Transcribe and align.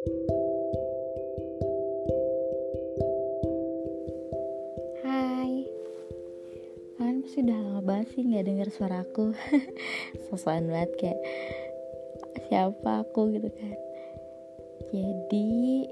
Hai. 0.00 0.08
Kalian 6.96 7.20
pasti 7.20 7.44
udah 7.44 7.60
lama 7.60 7.84
banget 7.84 8.08
sih 8.16 8.24
gak 8.32 8.48
denger 8.48 8.72
suara 8.72 9.04
aku. 9.04 9.36
Sosokan 10.32 10.72
banget 10.72 10.96
kayak 10.96 11.20
Siapa 12.48 13.04
aku? 13.04 13.28
gitu 13.36 13.52
kan. 13.52 13.76
Jadi 14.88 15.84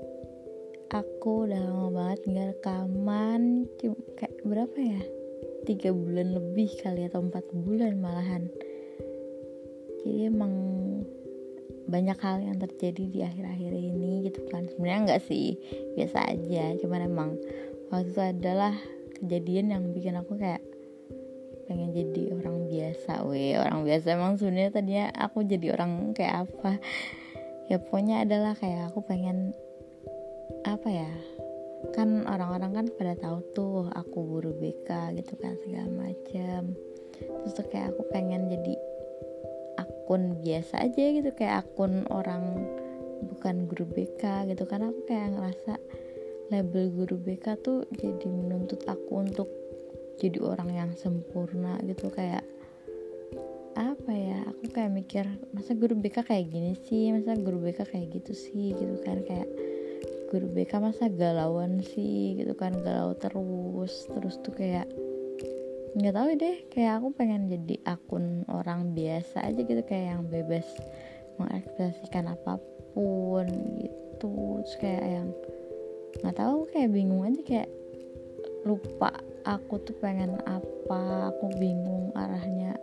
Aku 0.88 1.44
udah 1.44 1.60
lama 1.68 1.92
banget 1.92 2.20
gak 2.32 2.48
rekaman. 2.56 3.68
Cuma 3.76 4.00
kayak 4.16 4.40
berapa 4.40 4.78
ya? 4.80 5.04
Tiga 5.68 5.92
bulan 5.92 6.32
lebih 6.32 6.80
kali 6.80 7.04
atau 7.04 7.20
empat 7.28 7.44
bulan 7.52 8.00
malahan. 8.00 8.48
Jadi 10.00 10.32
emang 10.32 10.54
banyak 11.88 12.18
hal 12.20 12.44
yang 12.44 12.60
terjadi 12.60 13.04
di 13.08 13.20
akhir-akhir 13.24 13.72
ini 13.72 14.28
gitu 14.28 14.44
kan. 14.52 14.68
Sebenarnya 14.68 15.00
enggak 15.08 15.22
sih 15.24 15.56
biasa 15.96 16.18
aja. 16.28 16.76
Cuman 16.84 17.00
emang 17.08 17.30
waktu 17.88 18.12
itu 18.12 18.20
adalah 18.20 18.76
kejadian 19.18 19.72
yang 19.72 19.82
bikin 19.96 20.14
aku 20.20 20.36
kayak 20.36 20.60
pengen 21.68 21.92
jadi 21.92 22.32
orang 22.32 22.64
biasa 22.64 23.28
weh 23.28 23.52
orang 23.60 23.84
biasa 23.84 24.16
emang 24.16 24.40
sebenarnya 24.40 24.72
tadinya 24.72 25.06
aku 25.16 25.44
jadi 25.44 25.66
orang 25.74 26.12
kayak 26.12 26.48
apa. 26.48 26.76
Ya 27.68 27.76
pokoknya 27.80 28.24
adalah 28.24 28.56
kayak 28.56 28.92
aku 28.92 29.04
pengen 29.04 29.52
apa 30.64 30.88
ya 30.88 31.10
kan 31.94 32.26
orang-orang 32.26 32.72
kan 32.74 32.86
pada 32.96 33.14
tahu 33.14 33.38
tuh 33.54 33.86
aku 33.94 34.18
guru 34.24 34.50
BK 34.56 35.16
gitu 35.20 35.36
kan 35.40 35.56
segala 35.64 35.88
macem. 35.92 36.76
Terus 37.18 37.52
tuh 37.54 37.66
kayak 37.68 37.96
aku 37.96 38.02
pengen 38.12 38.48
jadi 38.48 38.74
akun 40.08 40.40
biasa 40.40 40.88
aja 40.88 41.04
gitu 41.20 41.36
kayak 41.36 41.68
akun 41.68 42.08
orang 42.08 42.64
bukan 43.28 43.68
guru 43.68 43.84
BK 43.92 44.48
gitu. 44.48 44.64
Karena 44.64 44.88
aku 44.88 45.04
kayak 45.04 45.36
ngerasa 45.36 45.76
label 46.48 46.88
guru 46.96 47.20
BK 47.20 47.60
tuh 47.60 47.84
jadi 47.92 48.24
menuntut 48.24 48.88
aku 48.88 49.20
untuk 49.20 49.52
jadi 50.16 50.40
orang 50.40 50.72
yang 50.72 50.90
sempurna 50.96 51.76
gitu. 51.84 52.08
Kayak 52.08 52.40
apa 53.76 54.08
ya 54.16 54.48
aku 54.48 54.72
kayak 54.72 54.96
mikir 54.96 55.28
masa 55.52 55.76
guru 55.76 55.92
BK 56.00 56.24
kayak 56.24 56.56
gini 56.56 56.72
sih? 56.88 57.12
Masa 57.12 57.36
guru 57.36 57.60
BK 57.60 57.84
kayak 57.92 58.08
gitu 58.08 58.32
sih? 58.32 58.72
Gitu 58.80 58.96
kan 59.04 59.20
kayak 59.28 59.44
guru 60.32 60.48
BK 60.56 60.72
masa 60.80 61.12
galauan 61.12 61.84
sih? 61.84 62.32
Gitu 62.32 62.56
kan 62.56 62.72
galau 62.80 63.12
terus. 63.12 64.08
Terus 64.08 64.40
tuh 64.40 64.56
kayak 64.56 64.88
nggak 65.96 66.14
tahu 66.14 66.28
deh 66.36 66.56
kayak 66.68 67.00
aku 67.00 67.08
pengen 67.16 67.48
jadi 67.48 67.76
akun 67.88 68.44
orang 68.52 68.92
biasa 68.92 69.48
aja 69.48 69.60
gitu 69.64 69.82
kayak 69.86 70.18
yang 70.18 70.24
bebas 70.28 70.66
mengekspresikan 71.40 72.28
apa 72.34 72.60
pun 72.92 73.46
gitu. 73.80 73.96
Terus 74.18 74.74
kayak 74.82 75.04
yang 75.06 75.28
nggak 76.20 76.36
tahu 76.36 76.66
kayak 76.74 76.90
bingung 76.90 77.22
aja 77.22 77.40
kayak 77.46 77.70
lupa 78.66 79.14
aku 79.46 79.78
tuh 79.86 79.94
pengen 80.02 80.34
apa 80.44 81.30
aku 81.30 81.46
bingung 81.56 82.10
arahnya 82.18 82.74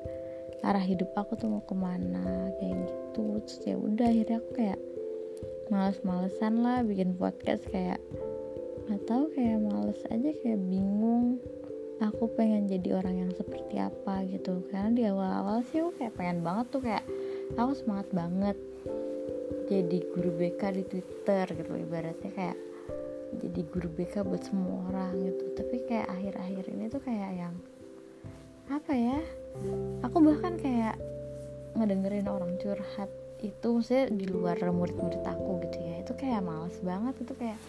arah 0.63 0.81
hidup 0.81 1.11
aku 1.13 1.35
tuh 1.37 1.51
mau 1.51 1.63
ke 1.67 1.75
mana 1.75 2.49
kayak 2.57 2.87
gitu. 2.87 3.43
Terus 3.43 3.61
ya 3.67 3.75
udah 3.75 4.07
akhirnya 4.07 4.37
aku 4.39 4.51
kayak 4.55 4.79
males-malesan 5.69 6.63
lah 6.63 6.81
bikin 6.81 7.13
podcast 7.19 7.61
kayak 7.69 7.99
nggak 8.85 9.01
tahu 9.09 9.29
kayak 9.33 9.61
males 9.65 9.97
aja 10.13 10.29
kayak 10.41 10.61
bingung 10.69 11.41
aku 12.03 12.27
pengen 12.35 12.67
jadi 12.67 12.99
orang 12.99 13.27
yang 13.27 13.31
seperti 13.31 13.79
apa 13.79 14.27
gitu. 14.27 14.63
Karena 14.67 14.89
di 14.91 15.03
awal-awal 15.07 15.63
sih 15.71 15.79
aku 15.79 15.95
kayak 16.01 16.13
pengen 16.19 16.43
banget 16.43 16.65
tuh 16.71 16.81
kayak 16.83 17.03
aku 17.55 17.71
semangat 17.77 18.07
banget 18.11 18.57
jadi 19.65 19.97
guru 20.13 20.31
BK 20.35 20.61
di 20.75 20.83
Twitter 20.83 21.45
gitu. 21.55 21.71
Ibaratnya 21.71 22.31
kayak 22.35 22.57
jadi 23.39 23.61
guru 23.71 23.87
BK 23.95 24.23
buat 24.27 24.43
semua 24.43 24.91
orang 24.91 25.13
gitu. 25.23 25.45
Tapi 25.55 25.75
kayak 25.87 26.07
akhir-akhir 26.11 26.63
ini 26.71 26.85
tuh 26.91 27.01
kayak 27.03 27.31
yang 27.35 27.55
apa 28.65 28.97
ya 28.97 29.21
aku 30.01 30.25
bahkan 30.25 30.57
kayak 30.57 30.97
ngedengerin 31.77 32.25
orang 32.25 32.57
curhat 32.57 33.11
itu 33.43 33.67
maksudnya 33.67 34.09
di 34.09 34.25
luar 34.25 34.57
murid-murid 34.57 35.21
aku 35.21 35.63
gitu 35.69 35.77
ya. 35.79 35.95
Itu 36.03 36.13
kayak 36.17 36.43
males 36.43 36.75
banget. 36.83 37.15
Itu 37.23 37.33
kayak 37.39 37.59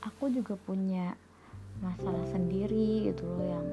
aku 0.00 0.32
juga 0.32 0.56
punya 0.64 1.12
masalah 1.80 2.24
sendiri 2.28 3.10
gitu 3.10 3.24
loh 3.24 3.44
yang 3.44 3.66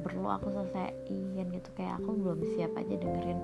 perlu 0.00 0.26
aku 0.30 0.50
selesaiin 0.50 1.46
gitu. 1.52 1.68
Kayak 1.76 2.00
aku 2.00 2.10
belum 2.16 2.40
siap 2.56 2.72
aja 2.78 2.94
dengerin 2.96 3.40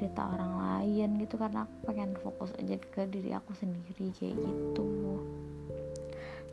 cerita 0.00 0.32
orang 0.32 0.52
lain 0.56 1.20
gitu 1.20 1.36
karena 1.36 1.68
aku 1.68 1.74
pengen 1.92 2.16
fokus 2.24 2.56
aja 2.56 2.80
ke 2.80 3.04
diri 3.10 3.36
aku 3.36 3.52
sendiri 3.52 4.08
kayak 4.16 4.36
gitu. 4.38 5.20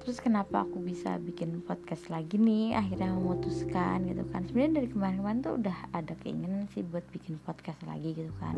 Terus 0.04 0.24
kenapa 0.24 0.64
aku 0.64 0.80
bisa 0.80 1.20
bikin 1.20 1.60
podcast 1.68 2.08
lagi 2.08 2.40
nih? 2.40 2.80
Akhirnya 2.80 3.12
memutuskan 3.12 4.08
gitu 4.08 4.24
kan. 4.32 4.48
Sebenarnya 4.48 4.84
dari 4.84 4.88
kemarin-kemarin 4.88 5.40
tuh 5.44 5.54
udah 5.60 5.78
ada 5.92 6.16
keinginan 6.24 6.64
sih 6.72 6.84
buat 6.88 7.04
bikin 7.12 7.36
podcast 7.44 7.80
lagi 7.84 8.16
gitu 8.16 8.32
kan. 8.40 8.56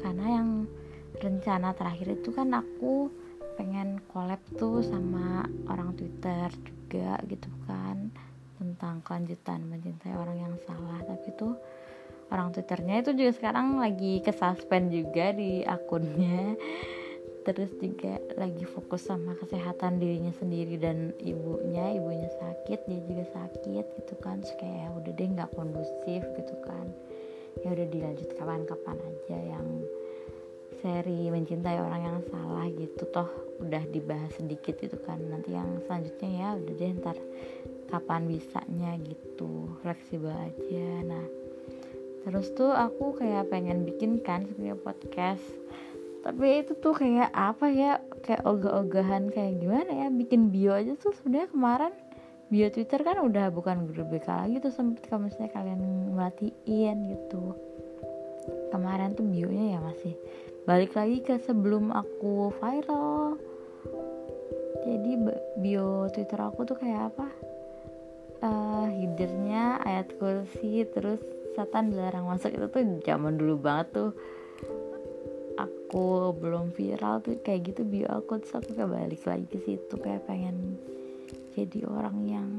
Karena 0.00 0.40
yang 0.40 0.64
rencana 1.20 1.76
terakhir 1.76 2.20
itu 2.20 2.32
kan 2.32 2.56
aku 2.56 3.12
pengen 3.58 3.98
collab 4.14 4.38
tuh 4.54 4.86
sama 4.86 5.42
orang 5.66 5.90
Twitter 5.98 6.46
juga 6.62 7.18
gitu 7.26 7.50
kan 7.66 8.14
tentang 8.58 9.02
kelanjutan 9.02 9.66
mencintai 9.66 10.14
orang 10.14 10.38
yang 10.38 10.54
salah. 10.62 11.02
Tapi 11.02 11.28
tuh 11.34 11.58
orang 12.30 12.54
twitternya 12.54 13.02
itu 13.02 13.10
juga 13.18 13.34
sekarang 13.34 13.82
lagi 13.82 14.22
ke 14.22 14.30
suspend 14.30 14.94
juga 14.94 15.34
di 15.34 15.66
akunnya. 15.66 16.54
Terus 17.42 17.72
juga 17.80 18.20
lagi 18.36 18.62
fokus 18.68 19.08
sama 19.08 19.32
kesehatan 19.40 19.98
dirinya 19.98 20.30
sendiri 20.36 20.76
dan 20.76 21.16
ibunya 21.16 21.96
ibunya 21.96 22.28
sakit 22.28 22.86
dia 22.86 23.00
juga 23.10 23.24
sakit 23.34 23.84
gitu 23.98 24.14
kan. 24.22 24.38
Terus 24.38 24.54
kayak 24.62 24.78
ya 24.86 24.88
udah 24.94 25.12
deh 25.18 25.28
nggak 25.34 25.50
kondusif 25.58 26.22
gitu 26.22 26.54
kan. 26.62 26.86
Ya 27.66 27.74
udah 27.74 27.86
dilanjut 27.90 28.28
kapan-kapan 28.38 28.98
aja 29.02 29.38
yang 29.58 29.66
seri 30.78 31.30
mencintai 31.30 31.78
orang 31.82 32.02
yang 32.02 32.18
salah 32.30 32.66
gitu 32.70 33.02
toh 33.10 33.28
udah 33.58 33.82
dibahas 33.90 34.30
sedikit 34.38 34.78
itu 34.82 34.96
kan. 35.02 35.18
Nanti 35.18 35.54
yang 35.54 35.82
selanjutnya 35.86 36.30
ya 36.30 36.48
udah 36.54 36.74
deh 36.78 36.90
ntar 37.02 37.16
kapan 37.90 38.30
bisanya 38.30 38.94
gitu. 39.02 39.72
Fleksibel 39.82 40.30
aja. 40.30 40.88
Nah 41.06 41.26
terus 42.26 42.52
tuh 42.52 42.70
aku 42.70 43.16
kayak 43.16 43.48
pengen 43.48 43.88
bikin 43.88 44.20
kan 44.22 44.46
sebenarnya 44.46 44.78
podcast. 44.78 45.44
Tapi 46.22 46.66
itu 46.66 46.74
tuh 46.76 46.92
kayak 46.92 47.30
apa 47.32 47.66
ya 47.70 48.02
kayak 48.20 48.44
ogah-ogahan 48.44 49.30
kayak 49.32 49.62
gimana 49.62 50.06
ya 50.06 50.08
bikin 50.10 50.50
bio 50.50 50.74
aja 50.76 50.92
tuh 50.98 51.14
sebenarnya 51.14 51.48
kemarin 51.54 51.94
bio 52.48 52.68
Twitter 52.68 53.00
kan 53.00 53.22
udah 53.22 53.48
bukan 53.54 53.88
guru 53.88 54.04
BK 54.08 54.28
lagi 54.28 54.56
tuh 54.60 54.72
sempet 54.72 55.04
kalau 55.08 55.28
misalnya 55.28 55.52
kalian 55.54 55.80
merhatiin 56.12 56.96
gitu. 57.16 57.56
Kemarin 58.68 59.16
tuh 59.16 59.24
bionya 59.24 59.76
ya 59.76 59.78
masih 59.80 60.14
balik 60.68 60.92
lagi 61.00 61.24
ke 61.24 61.40
sebelum 61.40 61.88
aku 61.88 62.52
viral. 62.60 63.40
Jadi 64.84 65.10
bio 65.64 66.12
twitter 66.12 66.44
aku 66.44 66.68
tuh 66.68 66.76
kayak 66.76 67.08
apa? 67.08 67.26
Uh, 68.44 68.86
headernya 68.92 69.80
ayat 69.80 70.12
kursi 70.20 70.84
terus 70.92 71.24
setan 71.56 71.88
dilarang 71.88 72.28
masuk. 72.28 72.52
Itu 72.52 72.68
tuh 72.68 72.84
zaman 73.00 73.40
dulu 73.40 73.56
banget 73.56 73.96
tuh. 73.96 74.12
Aku 75.56 76.36
belum 76.36 76.76
viral 76.76 77.24
tuh 77.24 77.40
kayak 77.40 77.72
gitu 77.72 77.88
bio 77.88 78.04
aku. 78.12 78.36
Terus 78.44 78.60
aku 78.60 78.76
kayak 78.76 78.92
balik 78.92 79.24
lagi 79.24 79.46
ke 79.48 79.58
situ 79.64 79.94
kayak 79.96 80.28
pengen 80.28 80.76
jadi 81.56 81.88
orang 81.88 82.16
yang 82.28 82.50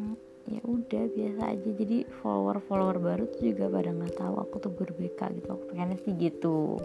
ya 0.50 0.66
udah 0.66 1.06
biasa 1.14 1.42
aja. 1.46 1.70
Jadi 1.78 2.10
follower 2.26 2.58
follower 2.66 2.98
baru 2.98 3.30
tuh 3.30 3.54
juga 3.54 3.70
pada 3.70 3.94
nggak 3.94 4.18
tahu 4.18 4.36
aku 4.42 4.56
tuh 4.66 4.74
berbeka 4.74 5.30
gitu. 5.30 5.54
Aku 5.54 5.64
pengennya 5.70 6.02
sih 6.02 6.18
gitu 6.18 6.82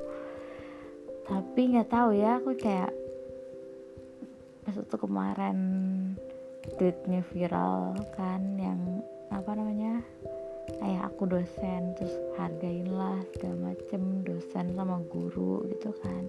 tapi 1.25 1.61
nggak 1.73 1.89
tahu 1.89 2.17
ya 2.17 2.41
aku 2.41 2.53
kayak 2.57 2.93
pas 4.65 4.77
itu 4.77 4.97
kemarin 4.97 5.59
tweetnya 6.81 7.21
viral 7.33 7.93
kan 8.17 8.41
yang 8.57 8.81
apa 9.29 9.53
namanya 9.53 10.01
ayah 10.81 11.09
aku 11.13 11.29
dosen 11.29 11.93
terus 11.97 12.13
hargainlah 12.41 13.21
segala 13.37 13.73
macem 13.73 14.25
dosen 14.25 14.73
sama 14.73 15.01
guru 15.13 15.65
gitu 15.69 15.93
kan. 16.01 16.25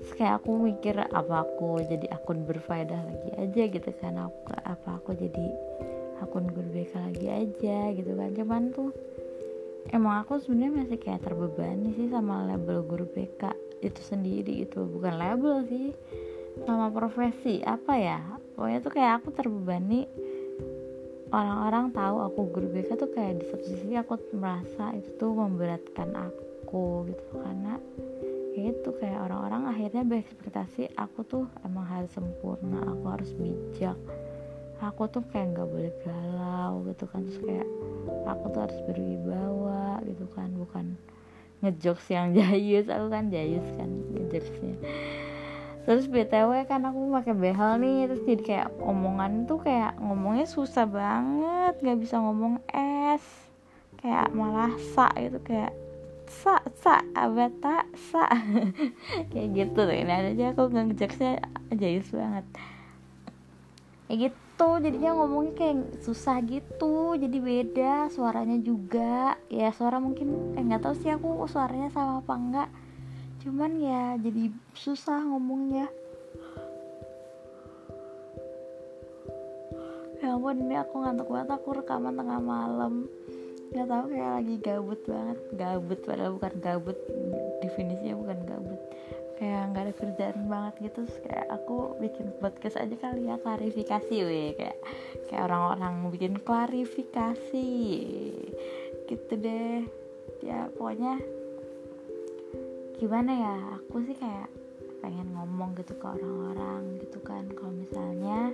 Terus 0.00 0.12
kayak 0.16 0.42
aku 0.42 0.50
mikir 0.58 0.96
apa 0.98 1.46
aku 1.46 1.78
jadi 1.84 2.10
akun 2.10 2.48
berfaedah 2.48 3.00
lagi 3.04 3.30
aja 3.36 3.62
gitu 3.70 3.90
kan? 4.00 4.18
Aku, 4.18 4.38
apa 4.64 4.88
aku 4.98 5.14
jadi 5.14 5.46
akun 6.24 6.50
guru 6.50 6.68
BK 6.72 6.92
lagi 6.98 7.26
aja 7.30 7.78
gitu 7.94 8.12
kan? 8.16 8.30
Cuman 8.34 8.62
tuh 8.74 8.90
emang 9.94 10.24
aku 10.24 10.40
sebenarnya 10.42 10.84
masih 10.84 10.98
kayak 10.98 11.22
terbebani 11.22 11.94
sih 11.94 12.08
sama 12.10 12.48
label 12.50 12.82
guru 12.82 13.06
BK 13.06 13.54
itu 13.80 14.00
sendiri 14.04 14.68
itu 14.68 14.84
bukan 14.84 15.16
label 15.16 15.64
sih 15.68 15.96
nama 16.64 16.92
profesi 16.92 17.64
apa 17.64 17.94
ya? 17.96 18.20
Pokoknya 18.54 18.78
tuh 18.84 18.92
kayak 18.92 19.12
aku 19.22 19.28
terbebani. 19.32 20.04
Orang-orang 21.30 21.94
tahu 21.94 22.16
aku 22.26 22.40
guru 22.50 22.68
BK 22.74 22.98
tuh 22.98 23.10
kayak 23.14 23.38
di 23.38 23.44
satu 23.46 23.64
sisi 23.64 23.94
aku 23.94 24.18
merasa 24.34 24.90
itu 24.98 25.14
tuh 25.14 25.30
memberatkan 25.30 26.10
aku 26.18 27.06
gitu. 27.06 27.24
Karena 27.38 27.78
itu 28.58 28.90
kayak 28.98 29.30
orang-orang 29.30 29.70
akhirnya 29.70 30.02
berekspektasi 30.02 30.90
aku 30.98 31.22
tuh 31.22 31.46
emang 31.62 31.86
harus 31.86 32.10
sempurna 32.10 32.82
aku 32.82 33.04
harus 33.14 33.30
bijak. 33.38 33.94
Aku 34.82 35.06
tuh 35.06 35.22
kayak 35.30 35.54
nggak 35.54 35.70
boleh 35.70 35.92
galau 36.02 36.82
gitu 36.90 37.06
kan. 37.06 37.22
Terus 37.30 37.40
kayak 37.46 37.68
aku 38.26 38.44
tuh 38.50 38.60
harus 38.66 38.78
berwibawa 38.90 40.02
gitu 40.02 40.26
kan. 40.34 40.50
Bukan 40.58 40.98
ngejokes 41.60 42.06
yang 42.12 42.32
jayus 42.36 42.88
aku 42.88 43.06
kan 43.08 43.28
jayus 43.28 43.66
kan 43.76 43.88
ngejokesnya 44.16 44.76
terus 45.88 46.06
btw 46.06 46.68
kan 46.68 46.84
aku 46.84 47.08
pakai 47.10 47.34
behel 47.34 47.80
nih 47.80 48.06
terus 48.06 48.22
jadi 48.28 48.42
kayak 48.44 48.68
omongan 48.84 49.48
tuh 49.48 49.58
kayak 49.64 49.96
ngomongnya 49.98 50.46
susah 50.46 50.84
banget 50.84 51.74
nggak 51.80 51.98
bisa 52.04 52.20
ngomong 52.20 52.60
es 52.70 53.24
kayak 54.00 54.28
malah 54.32 54.72
sa 54.92 55.08
gitu 55.16 55.40
kayak 55.44 55.72
sa 56.30 56.62
sa 56.78 57.02
abata 57.10 57.90
sa. 57.98 58.30
Kayak 59.34 59.48
gitu 59.50 59.78
tuh 59.82 59.90
ini 59.90 60.14
aja 60.14 60.54
aku 60.54 60.70
ngejokesnya 60.70 61.42
jayus 61.74 62.06
banget. 62.14 62.46
Kayak 64.06 64.18
gitu 64.30 64.49
gitu. 64.60 64.76
Jadinya 64.84 65.10
ngomongnya 65.16 65.52
kayak 65.56 66.04
susah 66.04 66.36
gitu. 66.44 67.16
Jadi 67.16 67.38
beda 67.40 68.12
suaranya 68.12 68.60
juga. 68.60 69.40
Ya 69.48 69.72
suara 69.72 69.96
mungkin 69.96 70.52
eh 70.52 70.60
nggak 70.60 70.84
tahu 70.84 70.94
sih 71.00 71.08
aku 71.08 71.48
suaranya 71.48 71.88
sama 71.88 72.20
apa 72.20 72.34
enggak. 72.36 72.68
Cuman 73.40 73.80
ya 73.80 74.20
jadi 74.20 74.52
susah 74.76 75.24
ngomongnya. 75.32 75.88
Ya 80.20 80.36
ampun 80.36 80.60
ini 80.60 80.76
aku 80.76 81.00
ngantuk 81.00 81.32
banget. 81.32 81.48
Aku 81.56 81.68
rekaman 81.80 82.12
tengah 82.20 82.40
malam. 82.44 83.08
Nggak 83.72 83.88
tahu 83.88 84.04
kayak 84.12 84.32
lagi 84.44 84.54
gabut 84.60 85.00
banget. 85.08 85.38
Gabut 85.56 85.98
padahal 86.04 86.32
bukan 86.36 86.54
gabut. 86.60 86.98
Definisinya 87.64 88.12
bukan 88.20 88.38
gabut 88.44 88.80
kayak 89.40 89.72
nggak 89.72 89.84
ada 89.88 89.94
kerjaan 89.96 90.38
banget 90.52 90.74
gitu 90.84 91.08
terus 91.08 91.16
kayak 91.24 91.48
aku 91.48 91.96
bikin 91.96 92.28
podcast 92.44 92.76
aja 92.76 92.92
kali 93.00 93.32
ya 93.32 93.40
klarifikasi 93.40 94.16
weh. 94.20 94.52
Kayak 94.52 94.78
kayak 95.32 95.42
orang-orang 95.48 96.12
bikin 96.12 96.36
klarifikasi. 96.36 97.72
Gitu 99.08 99.32
deh. 99.40 99.88
Ya 100.44 100.68
pokoknya 100.76 101.16
gimana 103.00 103.32
ya 103.32 103.54
aku 103.80 104.04
sih 104.04 104.16
kayak 104.20 104.52
pengen 105.00 105.32
ngomong 105.32 105.72
gitu 105.80 105.96
ke 105.96 106.04
orang-orang 106.04 107.00
gitu 107.00 107.16
kan. 107.24 107.48
Kalau 107.56 107.72
misalnya 107.72 108.52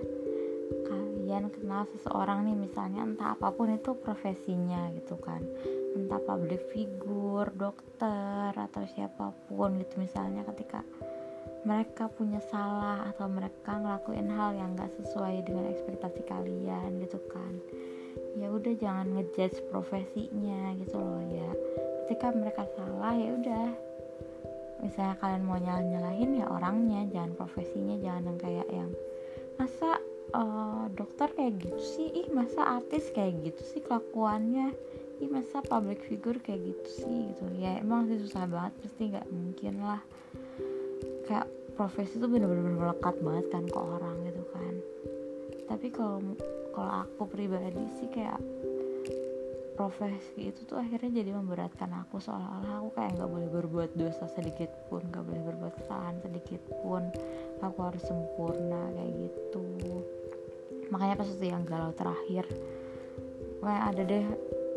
kalian 0.87 1.51
kenal 1.51 1.87
seseorang 1.95 2.47
nih 2.47 2.57
misalnya 2.59 3.03
entah 3.03 3.35
apa 3.35 3.51
pun 3.55 3.71
itu 3.71 3.95
profesinya 3.99 4.91
gitu 4.95 5.19
kan. 5.19 5.43
Entah 5.95 6.23
public 6.23 6.63
figure, 6.71 7.51
dokter 7.55 8.55
atau 8.55 8.83
siapa 8.95 9.35
pun 9.51 9.79
gitu. 9.79 10.03
Misalnya 10.03 10.47
ketika 10.55 10.83
mereka 11.67 12.07
punya 12.07 12.39
salah 12.47 13.11
atau 13.11 13.27
mereka 13.27 13.75
ngelakuin 13.75 14.31
hal 14.31 14.55
yang 14.55 14.79
gak 14.79 14.95
sesuai 15.03 15.43
dengan 15.43 15.67
ekspektasi 15.67 16.23
kalian 16.27 17.03
gitu 17.03 17.19
kan. 17.27 17.59
Ya 18.39 18.47
udah 18.53 18.75
jangan 18.79 19.11
ngejudge 19.19 19.67
profesinya 19.75 20.79
gitu 20.79 20.95
loh 20.95 21.27
ya. 21.27 21.51
Ketika 22.07 22.31
mereka 22.31 22.63
salah 22.79 23.15
ya 23.19 23.35
udah. 23.35 23.69
Misalnya 24.79 25.17
kalian 25.19 25.43
mau 25.43 25.59
nyalah 25.59 25.83
nyalahin 25.83 26.39
ya 26.39 26.47
orangnya. 26.47 27.03
Jangan 27.11 27.33
profesinya 27.35 27.99
jangan 27.99 28.31
yang 28.31 28.39
kayak 28.39 28.69
yang 28.71 28.91
masa 29.57 29.99
uh, 30.35 30.91
dokter 30.97 31.31
kayak 31.37 31.61
gitu 31.63 31.79
sih. 31.79 32.09
Ih 32.25 32.29
masa 32.33 32.81
artis 32.81 33.11
kayak 33.15 33.47
gitu 33.47 33.63
sih 33.77 33.81
kelakuannya? 33.85 34.75
Ih 35.23 35.31
masa 35.31 35.63
public 35.63 36.03
figure 36.05 36.41
kayak 36.43 36.65
gitu 36.67 36.89
sih 37.05 37.19
gitu. 37.33 37.45
Ya 37.57 37.79
emang 37.79 38.11
sih 38.11 38.19
susah 38.19 38.49
banget 38.49 38.73
pasti 38.83 39.03
nggak 39.13 39.29
mungkin 39.31 39.75
lah. 39.85 40.03
Kayak 41.29 41.47
profesi 41.77 42.17
tuh 42.17 42.31
bener-bener 42.33 42.73
melekat 42.73 43.17
banget 43.21 43.47
kan 43.53 43.65
ke 43.69 43.79
orang 43.79 44.17
gitu 44.25 44.45
kan. 44.51 44.75
Tapi 45.67 45.87
kalau 45.93 46.19
kalau 46.73 46.93
aku 47.05 47.23
pribadi 47.29 47.85
sih 48.01 48.09
kayak 48.13 48.41
profesi 49.77 50.49
itu 50.49 50.65
tuh 50.65 50.81
akhirnya 50.81 51.21
jadi 51.21 51.37
memberatkan 51.37 51.93
aku. 51.93 52.17
Seolah-olah 52.17 52.81
aku 52.81 52.91
kayak 52.97 53.13
nggak 53.21 53.31
boleh 53.31 53.49
berbuat 53.53 53.91
dosa 53.93 54.25
sedikit 54.33 54.73
pun 54.89 55.05
nggak 55.13 55.25
boleh 55.25 55.43
berbuat 55.53 55.75
kesalahan 55.85 56.17
sedikit 56.25 56.65
pun. 56.81 57.13
Aku 57.61 57.79
harus 57.85 58.05
sempurna 58.05 58.89
kayak 58.97 59.13
gitu 59.29 59.65
makanya 60.91 61.19
pas 61.19 61.29
itu 61.29 61.47
yang 61.47 61.67
galau 61.67 61.91
terakhir 61.95 62.47
kayak 63.67 63.83
ada 63.91 64.03
deh 64.07 64.27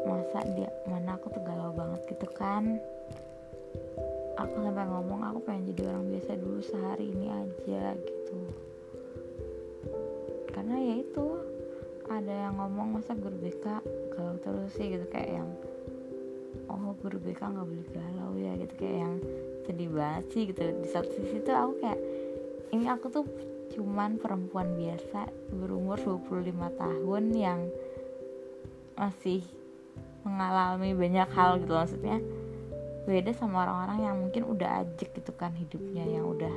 masa 0.01 0.41
dia 0.57 0.69
mana 0.89 1.13
aku 1.13 1.29
tuh 1.29 1.43
galau 1.45 1.69
banget 1.77 2.01
gitu 2.09 2.27
kan? 2.33 2.81
Aku 4.39 4.55
sampai 4.65 4.87
ngomong 4.87 5.21
aku 5.21 5.39
pengen 5.45 5.69
jadi 5.75 5.93
orang 5.93 6.09
biasa 6.09 6.31
dulu 6.39 6.59
sehari 6.63 7.11
ini 7.11 7.27
aja 7.29 7.93
gitu. 8.01 8.39
Karena 10.49 10.75
ya 10.79 10.95
itu 11.05 11.25
ada 12.09 12.33
yang 12.49 12.57
ngomong 12.57 12.97
masa 12.97 13.13
guru 13.13 13.37
BK 13.37 13.65
galau 14.15 14.35
terus 14.41 14.73
sih? 14.73 14.89
Gitu 14.89 15.05
kayak 15.11 15.43
yang 15.43 15.49
oh 16.71 16.97
guru 17.03 17.21
BK 17.21 17.41
nggak 17.45 17.67
boleh 17.67 17.87
galau 17.93 18.31
ya 18.39 18.57
gitu 18.57 18.73
kayak 18.79 18.97
yang 19.05 19.15
sedih 19.69 19.89
banget 19.93 20.25
sih 20.33 20.43
gitu. 20.49 20.63
Di 20.81 20.89
satu 20.89 21.09
sisi 21.13 21.37
tuh 21.45 21.53
aku 21.53 21.73
kayak 21.83 21.99
ini 22.73 22.85
aku 22.89 23.05
tuh 23.11 23.25
cuman 23.73 24.17
perempuan 24.17 24.73
biasa 24.75 25.29
berumur 25.53 25.97
25 26.01 26.53
tahun 26.53 27.23
yang 27.33 27.59
masih 28.99 29.45
mengalami 30.27 30.91
banyak 30.91 31.29
hal 31.31 31.63
gitu 31.63 31.73
maksudnya 31.73 32.19
beda 33.07 33.31
sama 33.33 33.65
orang-orang 33.65 33.99
yang 34.05 34.15
mungkin 34.21 34.43
udah 34.45 34.85
ajek 34.85 35.15
gitu 35.17 35.31
kan 35.33 35.55
hidupnya 35.55 36.05
yang 36.05 36.29
udah 36.29 36.53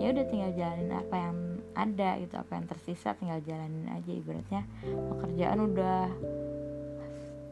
ya 0.00 0.10
udah 0.10 0.24
tinggal 0.26 0.50
jalanin 0.56 0.90
apa 0.90 1.14
yang 1.14 1.36
ada 1.76 2.16
gitu 2.18 2.34
apa 2.40 2.52
yang 2.56 2.66
tersisa 2.66 3.14
tinggal 3.14 3.38
jalanin 3.44 3.86
aja 3.92 4.10
ibaratnya 4.10 4.62
pekerjaan 4.82 5.58
udah 5.62 6.08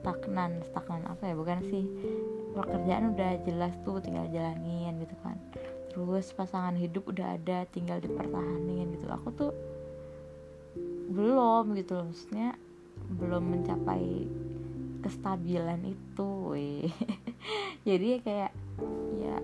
stagnan 0.01 0.61
stagnan 0.67 1.05
apa 1.09 1.23
ya 1.31 1.35
bukan 1.37 1.61
sih 1.69 1.85
pekerjaan 2.57 3.17
udah 3.17 3.31
jelas 3.45 3.73
tuh 3.85 4.01
tinggal 4.01 4.29
jalanin 4.33 4.97
gitu 5.01 5.17
kan 5.21 5.37
terus 5.95 6.35
pasangan 6.35 6.75
hidup 6.75 7.07
udah 7.07 7.39
ada 7.39 7.63
tinggal 7.71 8.03
dipertahanin 8.03 8.99
gitu. 8.99 9.07
Aku 9.15 9.31
tuh 9.31 9.55
belum 11.15 11.79
gitu 11.79 11.95
loh 11.95 12.11
maksudnya 12.11 12.59
belum 13.15 13.55
mencapai 13.55 14.27
kestabilan 15.07 15.87
itu 15.87 16.29
weh. 16.51 16.91
Jadi 17.89 18.19
kayak 18.27 18.51
ya 19.23 19.39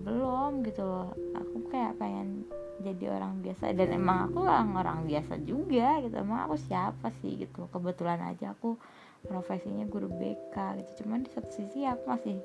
belum 0.00 0.64
gitu 0.64 0.80
loh. 0.80 1.12
Aku 1.36 1.68
kayak 1.68 2.00
pengen 2.00 2.48
jadi 2.80 3.12
orang 3.12 3.44
biasa 3.44 3.76
dan 3.76 3.92
emang 3.92 4.32
aku 4.32 4.48
orang 4.48 4.72
orang 4.72 4.98
biasa 5.04 5.36
juga 5.44 6.00
gitu. 6.00 6.16
Emang 6.16 6.48
aku 6.48 6.56
siapa 6.56 7.12
sih 7.20 7.36
gitu 7.36 7.68
kebetulan 7.68 8.16
aja 8.24 8.56
aku 8.56 8.80
profesinya 9.24 9.84
guru 9.86 10.08
BK 10.08 10.56
gitu. 10.80 11.04
Cuman 11.04 11.24
di 11.24 11.30
satu 11.32 11.50
sisi 11.52 11.84
aku 11.84 12.08
masih 12.08 12.36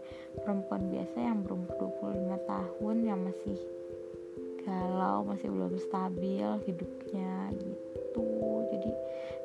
perempuan 0.43 0.91
biasa 0.91 1.17
yang 1.19 1.43
berumur 1.43 1.71
25 2.01 2.49
tahun 2.49 2.95
yang 3.03 3.19
masih 3.23 3.57
galau 4.65 5.21
masih 5.21 5.47
belum 5.53 5.77
stabil 5.77 6.47
hidupnya 6.65 7.53
gitu. 7.53 8.25
Jadi 8.73 8.91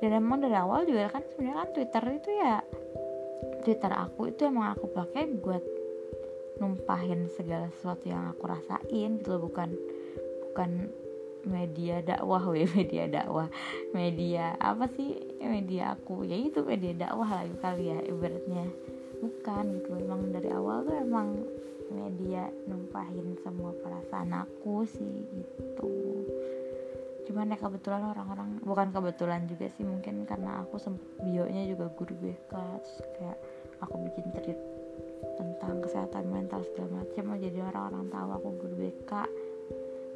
dan 0.01 0.11
emang 0.17 0.41
dari 0.41 0.57
awal 0.57 0.89
juga 0.89 1.13
kan 1.13 1.23
sebenarnya 1.29 1.59
kan 1.61 1.71
Twitter 1.77 2.05
itu 2.17 2.31
ya 2.41 2.55
Twitter 3.61 3.93
aku 3.93 4.33
itu 4.33 4.49
emang 4.49 4.73
aku 4.73 4.89
pakai 4.89 5.29
buat 5.29 5.61
numpahin 6.61 7.29
segala 7.37 7.69
sesuatu 7.73 8.09
yang 8.09 8.33
aku 8.33 8.49
rasain 8.49 9.21
gitu 9.21 9.41
bukan 9.41 9.77
bukan 10.49 10.93
media 11.47 12.05
dakwah 12.05 12.43
we 12.49 12.67
media 12.77 13.09
dakwah. 13.09 13.49
Media 13.97 14.57
apa 14.61 14.89
sih? 14.93 15.17
Media 15.41 15.97
aku. 15.97 16.25
Ya 16.27 16.37
itu 16.37 16.61
media 16.65 16.93
dakwah 16.97 17.29
lagi 17.29 17.57
kali 17.61 17.85
ya 17.93 17.99
ibaratnya. 18.05 18.67
Bukan 19.21 19.65
gitu. 19.81 19.89
Emang 19.97 20.33
dari 20.33 20.51
awal 20.53 20.85
tuh 20.85 20.97
emang 20.97 21.29
media 21.91 22.47
numpahin 22.71 23.35
semua 23.43 23.75
perasaan 23.83 24.31
aku 24.33 24.87
sih 24.87 25.27
gitu. 25.27 25.91
Cuman 27.31 27.55
ya 27.55 27.59
kebetulan 27.59 28.03
orang-orang 28.11 28.59
bukan 28.63 28.91
kebetulan 28.91 29.47
juga 29.47 29.71
sih 29.75 29.87
mungkin 29.87 30.27
karena 30.27 30.67
aku 30.67 30.79
sempet 30.83 31.07
bionya 31.23 31.67
juga 31.71 31.87
guru 31.95 32.15
BK 32.19 32.53
terus 32.53 32.97
kayak 33.19 33.39
aku 33.79 33.95
bikin 34.09 34.25
tweet 34.35 34.61
tentang 35.39 35.79
kesehatan 35.79 36.27
mental 36.27 36.65
segala 36.67 37.05
macam 37.05 37.39
jadi 37.39 37.59
orang-orang 37.63 38.07
tahu 38.11 38.29
aku 38.35 38.49
guru 38.67 38.75
BK 38.83 39.13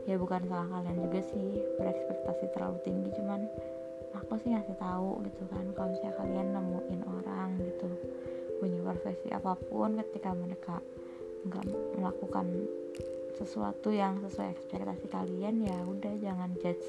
ya 0.05 0.17
bukan 0.21 0.45
salah 0.49 0.69
kalian 0.69 0.99
juga 1.01 1.21
sih. 1.25 1.51
Berekspektasi 1.81 2.45
terlalu 2.53 2.79
tinggi 2.85 3.11
cuman 3.17 3.41
aku 4.15 4.39
sih 4.41 4.55
ngasih 4.55 4.77
tahu 4.79 5.21
gitu 5.27 5.43
kan 5.51 5.65
kalau 5.75 5.91
misalnya 5.91 6.15
kalian 6.17 6.49
nemuin 6.55 7.03
orang 7.03 7.49
gitu 7.59 7.91
punya 8.63 8.79
profesi 8.81 9.29
apa 9.35 9.59
pun 9.59 9.99
ketika 9.99 10.31
mereka 10.33 10.79
nggak 11.45 11.67
melakukan 11.99 12.47
sesuatu 13.35 13.91
yang 13.91 14.23
sesuai 14.23 14.55
ekspektasi 14.55 15.11
kalian 15.11 15.67
ya 15.67 15.77
udah 15.85 16.15
jangan 16.23 16.55
judge 16.63 16.87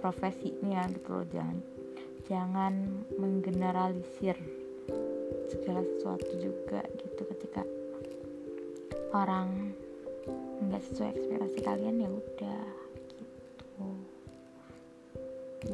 profesinya 0.00 0.88
gitu 0.90 1.20
loh. 1.20 1.26
Jangan 1.28 1.56
jangan 2.24 2.74
menggeneralisir 3.20 4.36
segala 5.52 5.84
sesuatu 5.84 6.32
juga 6.40 6.80
gitu. 6.96 7.22
Ketika 7.28 7.62
orang 9.12 9.76
nggak 10.64 10.82
sesuai 10.90 11.10
ekspektasi 11.14 11.58
kalian 11.60 11.96
ya 12.02 12.08
udah 12.10 12.64
gitu. 12.98 13.86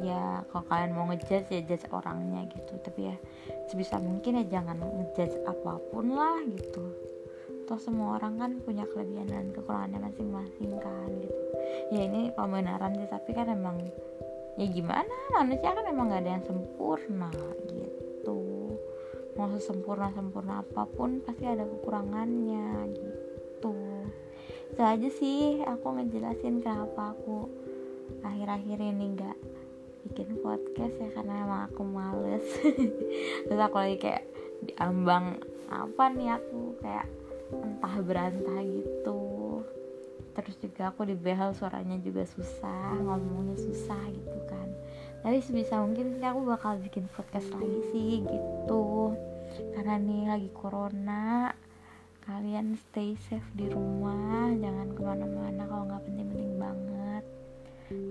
Ya 0.00 0.47
kalau 0.50 0.64
kalian 0.71 0.92
mau 0.95 1.04
ngejudge 1.11 1.50
ya 1.50 1.61
judge 1.66 1.87
orangnya 1.90 2.47
gitu. 2.50 2.73
Tapi 2.83 3.11
ya 3.11 3.16
sebisa 3.71 3.99
mungkin 3.99 4.42
ya 4.42 4.61
jangan 4.61 4.78
ngejudge 4.78 5.37
apa 5.47 5.78
pun 5.90 6.14
lah 6.14 6.38
gitu. 6.47 6.85
Toh 7.66 7.78
semua 7.78 8.19
orang 8.19 8.35
kan 8.38 8.50
punya 8.66 8.83
kelebihan 8.90 9.30
dan 9.30 9.54
kekurangannya 9.54 10.11
masing-masing 10.11 10.75
kan 10.83 11.11
gitu. 11.23 11.42
Ya 11.95 12.00
ini 12.07 12.35
pembenaran 12.35 12.99
sih 12.99 13.09
tapi 13.11 13.30
kan 13.35 13.47
emang 13.50 13.78
ya 14.59 14.66
gimana? 14.66 15.14
Manusia 15.35 15.71
kan 15.71 15.87
emang 15.87 16.11
gak 16.11 16.23
ada 16.26 16.30
yang 16.38 16.45
sempurna 16.47 17.30
gitu. 17.71 18.38
Mau 19.38 19.47
sesempurna 19.54 20.11
sempurna 20.11 20.66
apa 20.66 20.83
pun 20.90 21.23
pasti 21.23 21.47
ada 21.47 21.62
kekurangannya 21.62 22.90
gitu 22.90 23.20
itu 24.81 24.89
aja 24.89 25.11
sih 25.13 25.61
aku 25.69 25.93
ngejelasin 25.93 26.65
kenapa 26.65 27.13
aku 27.13 27.53
akhir-akhir 28.25 28.81
ini 28.81 29.13
nggak 29.13 29.37
bikin 30.09 30.41
podcast 30.41 30.97
ya 30.97 31.13
karena 31.13 31.45
emang 31.45 31.69
aku 31.69 31.85
males. 31.85 32.49
Terus 33.45 33.61
aku 33.61 33.77
lagi 33.77 34.01
kayak 34.01 34.25
diambang 34.65 35.37
apa 35.69 36.09
nih 36.17 36.33
aku? 36.33 36.81
Kayak 36.81 37.13
entah 37.53 37.95
berantah 38.01 38.61
gitu. 38.65 39.21
Terus 40.33 40.57
juga 40.57 40.97
aku 40.97 41.05
di 41.05 41.13
behel 41.13 41.53
suaranya 41.53 42.01
juga 42.01 42.25
susah 42.25 42.97
ngomongnya 43.05 43.61
susah 43.61 44.01
gitu 44.09 44.41
kan. 44.49 44.65
Tapi 45.21 45.45
sebisa 45.45 45.77
mungkin 45.85 46.17
sih 46.17 46.25
aku 46.25 46.41
bakal 46.49 46.81
bikin 46.81 47.05
podcast 47.13 47.53
lagi 47.53 47.85
sih 47.93 48.25
gitu. 48.25 49.13
Karena 49.77 50.01
nih 50.01 50.25
lagi 50.25 50.49
corona 50.57 51.53
kalian 52.21 52.77
stay 52.77 53.17
safe 53.17 53.49
di 53.57 53.65
rumah 53.73 54.53
jangan 54.61 54.93
ke 54.93 55.00
mana-mana 55.00 55.62
kalau 55.65 55.85
nggak 55.89 56.05
penting-penting 56.05 56.55
banget. 56.61 57.25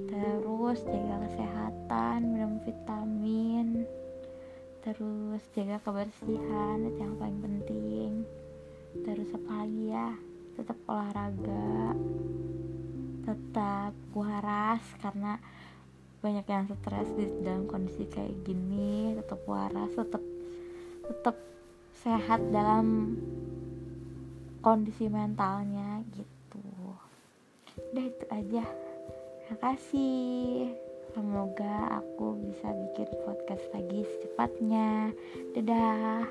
Terus 0.10 0.80
jaga 0.84 1.16
kesehatan 1.30 2.20
minum 2.34 2.58
vitamin. 2.66 3.86
Terus 4.82 5.42
jaga 5.54 5.78
kebersihan 5.86 6.78
itu 6.89 7.00
yang 7.00 7.16
paling 7.22 7.39
penting. 7.39 8.12
Terus 9.06 9.30
apa 9.38 9.51
lagi 9.63 9.84
ya? 9.94 10.10
Tetap 10.58 10.78
olahraga. 10.89 11.94
Tetap 13.30 13.94
waras 14.18 14.84
karena 15.00 15.38
banyak 16.20 16.44
yang 16.50 16.68
stres 16.68 17.10
di 17.16 17.30
dalam 17.46 17.70
kondisi 17.70 18.10
kayak 18.10 18.36
gini. 18.44 19.16
Tetap 19.16 19.46
waras 19.46 19.94
tetap 19.94 20.24
tetap 21.08 21.36
sehat 22.04 22.39
dalam 22.51 23.16
kondisi 24.60 25.08
mentalnya 25.08 26.04
gitu. 26.16 26.63
Udah 27.92 28.06
itu 28.06 28.25
aja. 28.32 28.63
Terima 29.44 29.58
kasih 29.66 30.18
semoga 31.16 32.00
aku 32.00 32.38
bisa 32.46 32.70
bikin 32.70 33.10
podcast 33.25 33.66
lagi 33.74 34.06
secepatnya. 34.06 35.16
Dadah 35.58 36.28